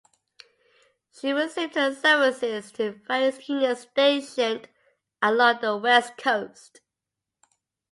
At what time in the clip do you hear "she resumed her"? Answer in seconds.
1.11-1.93